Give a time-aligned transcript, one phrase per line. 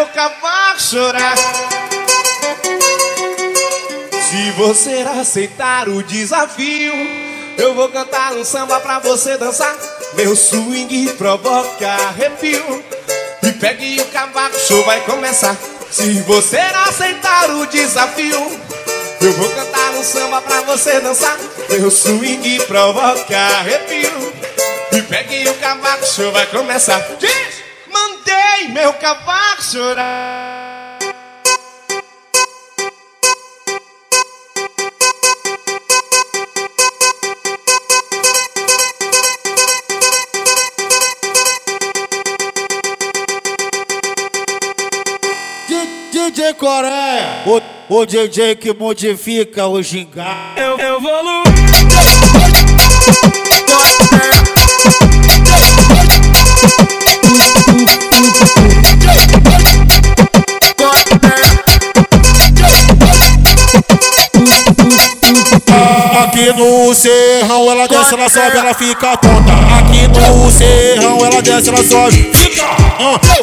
[0.00, 1.36] meu cavaco chorar.
[4.30, 6.94] Se você aceitar o desafio,
[7.58, 9.76] eu vou cantar um samba pra você dançar.
[10.14, 12.82] Meu swing provoca arrepio.
[13.42, 15.54] E pegue o cavaco, show vai começar.
[15.90, 18.58] Se você aceitar o desafio,
[19.20, 21.36] eu vou cantar um samba pra você dançar.
[21.68, 24.32] Meu swing provoca arrepio.
[24.92, 27.00] E pegue o cavaco, show vai começar.
[27.18, 27.60] Diz!
[27.92, 30.98] Mandei meu cavaco chorar.
[46.10, 50.54] DJ Coreia, o, o DJ que modifica o gingá.
[50.56, 51.42] Eu evoluo.
[66.40, 69.52] Aqui no serrão ela desce, ela sobe, ela fica tonta.
[69.78, 72.64] Aqui no serrão ela desce, ela sobe, fica.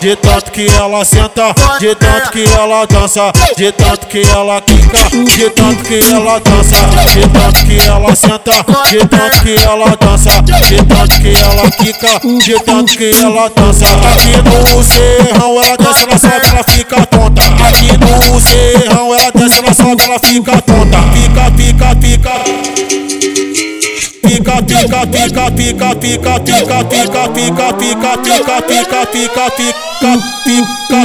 [0.00, 4.98] de tanto que ela senta, de tanto que ela dança, de tanto que ela quica,
[5.10, 6.76] de tanto que ela dança,
[7.12, 12.20] de tanto que ela senta, de tanto que ela dança, de tanto que ela quica,
[12.42, 13.86] de tanto que ela dança.
[13.86, 17.42] Aqui no serrão ela desce, ela sobe, ela fica tonta.
[17.42, 20.96] Aqui no serrão ela desce, ela sobe, ela fica tonta.
[21.12, 22.15] Fica, fica, fica.
[24.26, 29.50] Pica, pica, pica, pica, pica, pica, pica, pica, pica, pica, pica, pica, pica,
[30.44, 30.96] pica.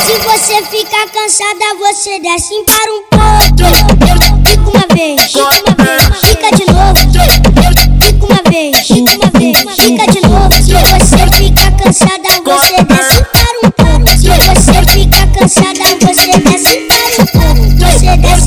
[0.00, 3.02] Se você ficar cansada, você desce para um
[3.60, 3.76] vez,
[4.46, 5.32] fica uma vez,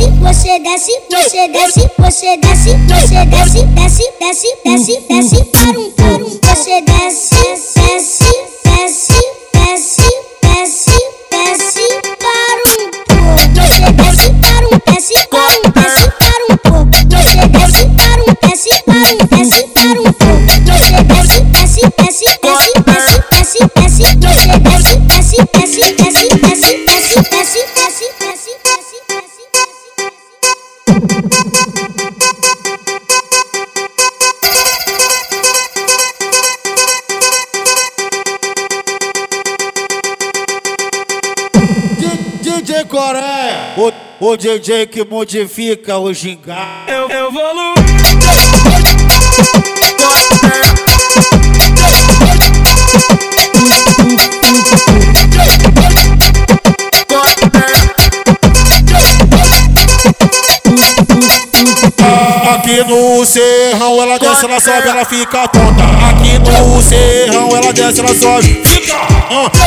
[0.01, 5.91] desce, você desce, você desce, você desce, você desce, desce, desce, desce, desce para um
[5.91, 6.39] pouco.
[6.41, 7.35] Você desce,
[7.75, 8.29] desce,
[8.63, 9.21] desce,
[9.53, 10.09] desce,
[10.41, 10.97] desce,
[11.29, 11.87] desce
[12.19, 13.21] para um pouco.
[13.53, 16.91] Você desce para um, desce para um, desce para um pouco.
[17.09, 20.41] Você desce para um, desce para um, desce para um pouco.
[21.21, 24.41] Você desce, desce, desce, desce, desce, desce, desce.
[24.41, 26.30] Você desce, desce, desce, desce,
[42.81, 46.85] DJ Coreia, o, o DJ que modifica o gingá.
[46.87, 47.75] Eu evoluo.
[62.71, 65.83] Aqui no serrão ela desce, ela sobe, ela fica tonta.
[66.09, 68.95] Aqui no serrão ela desce, ela sobe, fica.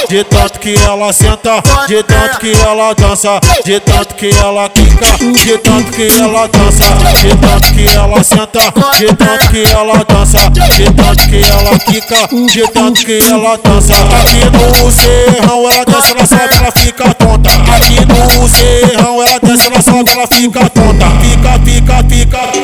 [0.09, 5.07] de tanto que ela senta, de tanto que ela dança, de tanto que ela quica,
[5.19, 6.85] de tanto que ela dança,
[7.21, 12.29] de tanto que ela senta, de tanto que ela dança, de tanto que ela quica,
[12.51, 13.93] de tanto que ela dança.
[13.93, 17.51] Aqui no serrão ela desce, ela sobe, ela fica tonta.
[17.51, 21.05] Aqui no serrão ela desce, ela sobe, ela fica tonta.
[21.21, 22.64] Fica, fica, fica.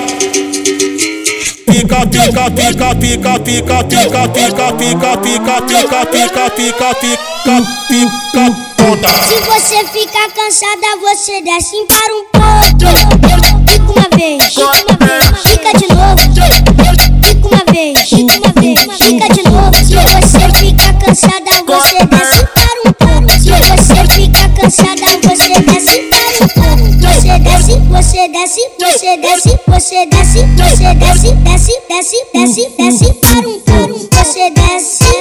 [1.71, 7.23] Pica, pica, pica, pica, pica, pica, pica, pica, pica, pica, pica, pica, pica,
[7.89, 8.45] pica,
[8.77, 9.09] tonta.
[9.23, 12.31] Se você ficar cansada, você desce para um
[14.21, 16.17] vez, fica uma vez, fica de novo.
[17.23, 19.75] Fica uma vez, fica uma vez, fica de novo.
[19.77, 22.40] Se você ficar cansada, você desce
[28.51, 34.09] desce, você desce, você desce, você desce, desce, desce, desce, desce para um pouco.
[34.11, 35.20] Você desce.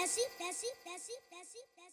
[0.00, 1.89] Bessie, Bessie, Bessie, Bessie, Bessie.